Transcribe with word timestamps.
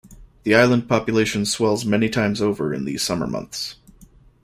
The 0.41 0.55
island 0.55 0.89
population 0.89 1.45
swells 1.45 1.85
many 1.85 2.09
times 2.09 2.41
over 2.41 2.73
in 2.73 2.85
the 2.85 2.97
summer 2.97 3.27
months. 3.27 3.75